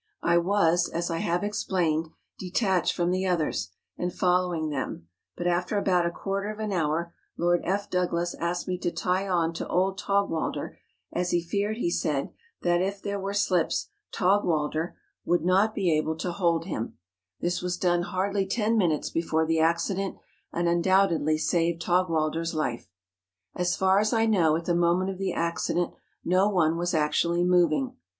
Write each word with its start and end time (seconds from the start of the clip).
I 0.23 0.39
was, 0.39 0.89
as 0.89 1.11
I 1.11 1.17
have 1.19 1.43
explained, 1.43 2.09
detached 2.39 2.91
from 2.95 3.11
the 3.11 3.27
others, 3.27 3.69
and 3.99 4.11
following 4.11 4.69
them; 4.71 5.07
but 5.37 5.45
after 5.45 5.77
about 5.77 6.07
a 6.07 6.09
quar¬ 6.09 6.41
ter 6.41 6.49
of 6.51 6.57
an 6.57 6.71
hour 6.71 7.13
Lord 7.37 7.61
F. 7.63 7.87
Douglas 7.87 8.33
asked 8.39 8.67
me 8.67 8.79
to 8.79 8.91
tie 8.91 9.27
on 9.27 9.53
to 9.53 9.67
old 9.67 9.99
Taugwalder, 9.99 10.75
as 11.13 11.29
he 11.29 11.39
feared, 11.43 11.77
he 11.77 11.91
said, 11.91 12.31
that 12.63 12.81
if 12.81 12.99
there 12.99 13.19
were 13.19 13.35
slips 13.35 13.89
Taugwalder 14.11 14.95
would 15.23 15.45
not 15.45 15.75
be 15.75 15.95
able 15.95 16.15
to 16.17 16.29
104 16.29 16.49
MOUNTAIN 16.49 16.67
ADVENTUKES. 16.67 16.93
hold 16.95 16.95
him. 16.95 16.97
This 17.39 17.61
was 17.61 17.77
done 17.77 18.01
hardly 18.11 18.47
ten 18.47 18.79
minutes 18.79 19.11
before 19.11 19.45
the 19.45 19.59
accident, 19.59 20.15
and 20.51 20.67
undoubtedly 20.67 21.37
saved 21.37 21.79
Taugwalder's 21.79 22.55
life. 22.55 22.89
As 23.53 23.75
far 23.75 23.99
as 23.99 24.13
I 24.13 24.25
know, 24.25 24.55
at 24.55 24.65
the 24.65 24.73
moment 24.73 25.11
of 25.11 25.19
the 25.19 25.35
acci¬ 25.37 25.75
dent, 25.75 25.93
no 26.25 26.49
one 26.49 26.75
was 26.75 26.95
actually 26.95 27.43
moving. 27.43 27.95